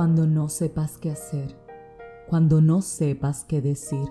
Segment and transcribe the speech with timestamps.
[0.00, 1.54] cuando no sepas qué hacer,
[2.26, 4.08] cuando no sepas qué decir,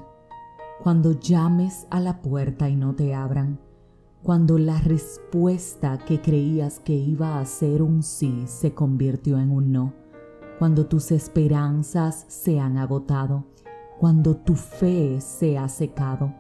[0.84, 3.60] cuando llames a la puerta y no te abran,
[4.22, 9.72] cuando la respuesta que creías que iba a ser un sí se convirtió en un
[9.72, 9.94] no,
[10.60, 13.46] cuando tus esperanzas se han agotado,
[13.98, 16.36] cuando tu fe se ha secado,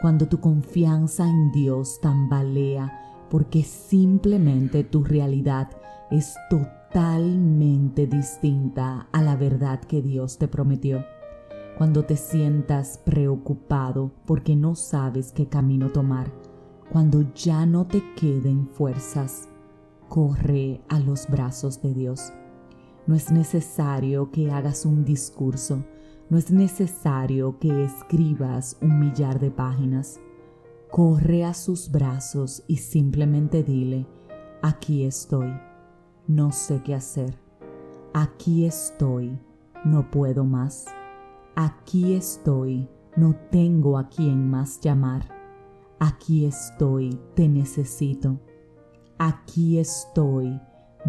[0.00, 3.01] cuando tu confianza en Dios tambalea,
[3.32, 5.70] porque simplemente tu realidad
[6.10, 11.02] es totalmente distinta a la verdad que Dios te prometió.
[11.78, 16.30] Cuando te sientas preocupado porque no sabes qué camino tomar,
[16.90, 19.48] cuando ya no te queden fuerzas,
[20.10, 22.34] corre a los brazos de Dios.
[23.06, 25.86] No es necesario que hagas un discurso,
[26.28, 30.20] no es necesario que escribas un millar de páginas.
[30.92, 34.06] Corre a sus brazos y simplemente dile,
[34.60, 35.50] aquí estoy,
[36.28, 37.38] no sé qué hacer,
[38.12, 39.40] aquí estoy,
[39.86, 40.84] no puedo más,
[41.56, 45.30] aquí estoy, no tengo a quien más llamar,
[45.98, 48.38] aquí estoy, te necesito,
[49.16, 50.60] aquí estoy,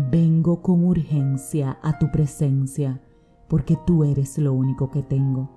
[0.10, 3.02] vengo con urgencia a tu presencia,
[3.50, 5.50] porque tú eres lo único que tengo.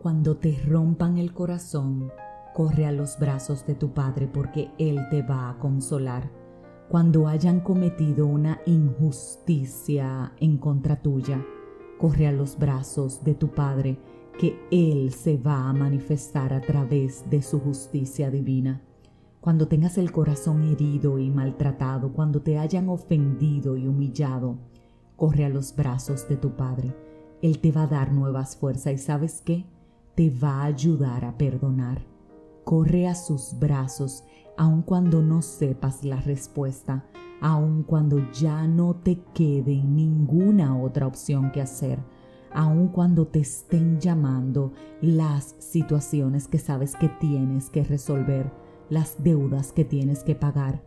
[0.00, 2.12] Cuando te rompan el corazón,
[2.52, 6.30] corre a los brazos de tu Padre porque Él te va a consolar.
[6.88, 11.44] Cuando hayan cometido una injusticia en contra tuya,
[11.98, 13.98] corre a los brazos de tu Padre
[14.38, 18.82] que Él se va a manifestar a través de su justicia divina.
[19.40, 24.58] Cuando tengas el corazón herido y maltratado, cuando te hayan ofendido y humillado,
[25.16, 26.94] corre a los brazos de tu Padre.
[27.40, 29.64] Él te va a dar nuevas fuerzas y sabes qué?
[30.14, 32.11] Te va a ayudar a perdonar
[32.64, 34.24] corre a sus brazos,
[34.56, 37.04] aun cuando no sepas la respuesta,
[37.40, 41.98] aun cuando ya no te quede ninguna otra opción que hacer,
[42.52, 48.52] aun cuando te estén llamando las situaciones que sabes que tienes que resolver,
[48.88, 50.84] las deudas que tienes que pagar.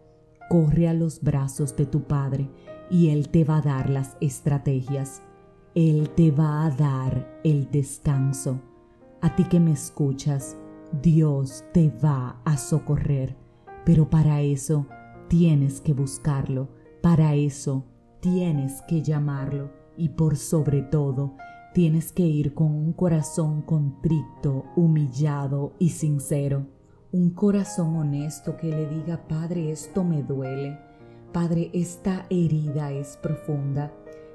[0.50, 2.50] Corre a los brazos de tu Padre
[2.90, 5.24] y Él te va a dar las estrategias.
[5.74, 8.62] Él te va a dar el descanso.
[9.22, 10.56] A ti que me escuchas,
[11.02, 13.36] Dios te va a socorrer,
[13.86, 14.88] pero para eso
[15.28, 16.70] tienes que buscarlo,
[17.02, 17.86] para eso
[18.20, 21.36] tienes que llamarlo y por sobre todo
[21.74, 26.68] tienes que ir con un corazón contrito, humillado y sincero.
[27.12, 30.80] Un corazón honesto que le diga, Padre, esto me duele.
[31.34, 33.92] Padre, esta herida es profunda.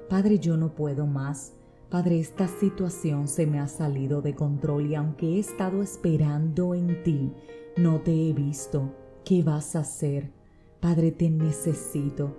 [0.09, 1.53] Padre, yo no puedo más.
[1.91, 7.03] Padre, esta situación se me ha salido de control y aunque he estado esperando en
[7.03, 7.33] ti,
[7.75, 8.95] no te he visto.
[9.25, 10.31] ¿Qué vas a hacer?
[10.79, 12.33] Padre, te necesito.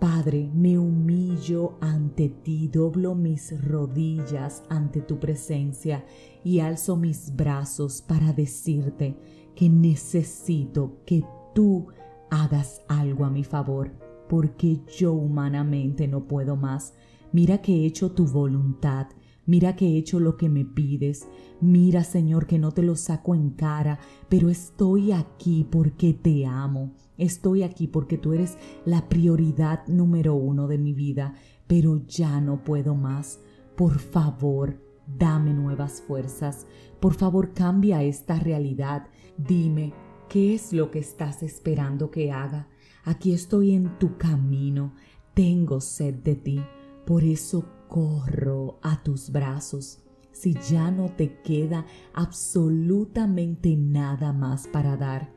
[0.00, 6.06] Padre, me humillo ante ti, doblo mis rodillas ante tu presencia
[6.42, 9.18] y alzo mis brazos para decirte
[9.54, 11.88] que necesito que tú
[12.30, 13.90] hagas algo a mi favor,
[14.30, 16.94] porque yo humanamente no puedo más.
[17.32, 19.08] Mira que he hecho tu voluntad,
[19.44, 21.28] mira que he hecho lo que me pides,
[21.60, 26.94] mira Señor que no te lo saco en cara, pero estoy aquí porque te amo,
[27.16, 31.34] estoy aquí porque tú eres la prioridad número uno de mi vida,
[31.66, 33.40] pero ya no puedo más.
[33.76, 36.66] Por favor, dame nuevas fuerzas,
[37.00, 39.06] por favor cambia esta realidad,
[39.36, 39.92] dime,
[40.28, 42.68] ¿qué es lo que estás esperando que haga?
[43.04, 44.94] Aquí estoy en tu camino,
[45.34, 46.60] tengo sed de ti.
[47.08, 50.00] Por eso corro a tus brazos.
[50.30, 55.32] Si ya no te queda absolutamente nada más para dar,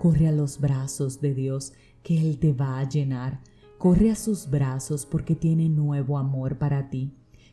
[0.00, 3.40] corre a los brazos de Dios que Él te va a llenar.
[3.78, 7.12] Corre a sus brazos porque tiene nuevo amor para ti.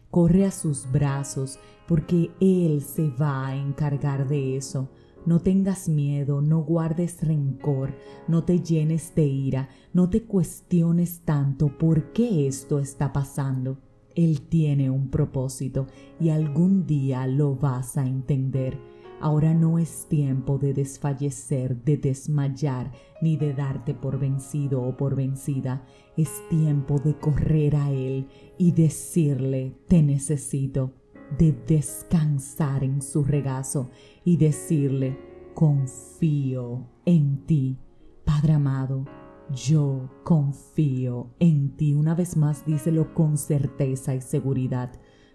[0.09, 4.90] Corre a sus brazos porque Él se va a encargar de eso.
[5.25, 7.94] No tengas miedo, no guardes rencor,
[8.28, 13.77] no te llenes de ira, no te cuestiones tanto por qué esto está pasando.
[14.16, 15.88] Él tiene un propósito
[16.19, 18.80] y algún día lo vas a entender.
[19.21, 25.15] Ahora no es tiempo de desfallecer, de desmayar, ni de darte por vencido o por
[25.15, 25.86] vencida.
[26.15, 28.27] Es tiempo de correr a Él
[28.57, 30.94] y decirle, te necesito
[31.37, 33.89] de descansar en su regazo
[34.23, 35.17] y decirle,
[35.53, 37.77] confío en ti,
[38.25, 39.05] Padre amado,
[39.51, 41.93] yo confío en ti.
[41.93, 44.91] Una vez más díselo con certeza y seguridad.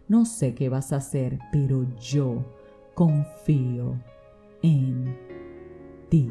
[0.08, 2.44] No sé qué vas a hacer, pero yo
[2.94, 4.00] confío
[4.62, 5.16] en
[6.08, 6.30] ti.